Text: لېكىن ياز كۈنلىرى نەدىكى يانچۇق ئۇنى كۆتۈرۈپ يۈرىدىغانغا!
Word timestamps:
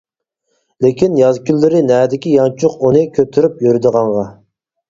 لېكىن 0.85 1.19
ياز 1.19 1.37
كۈنلىرى 1.49 1.83
نەدىكى 1.89 2.33
يانچۇق 2.39 2.81
ئۇنى 2.89 3.07
كۆتۈرۈپ 3.19 3.63
يۈرىدىغانغا! 3.67 4.29